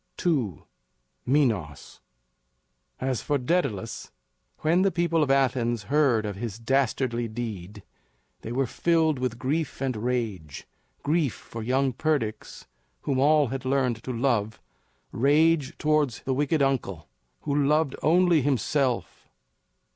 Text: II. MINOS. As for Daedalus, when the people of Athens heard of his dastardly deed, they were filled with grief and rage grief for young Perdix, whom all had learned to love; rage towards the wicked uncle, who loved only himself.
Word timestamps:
II. 0.25 0.63
MINOS. 1.27 1.99
As 2.99 3.21
for 3.21 3.37
Daedalus, 3.37 4.09
when 4.61 4.81
the 4.81 4.89
people 4.89 5.21
of 5.21 5.29
Athens 5.29 5.83
heard 5.93 6.25
of 6.25 6.35
his 6.37 6.57
dastardly 6.57 7.27
deed, 7.27 7.83
they 8.41 8.51
were 8.51 8.65
filled 8.65 9.19
with 9.19 9.37
grief 9.37 9.79
and 9.79 9.95
rage 9.95 10.65
grief 11.03 11.35
for 11.35 11.61
young 11.61 11.93
Perdix, 11.93 12.65
whom 13.01 13.19
all 13.19 13.49
had 13.49 13.63
learned 13.63 14.01
to 14.03 14.11
love; 14.11 14.59
rage 15.11 15.77
towards 15.77 16.21
the 16.21 16.33
wicked 16.33 16.63
uncle, 16.63 17.07
who 17.41 17.53
loved 17.55 17.95
only 18.01 18.41
himself. 18.41 19.29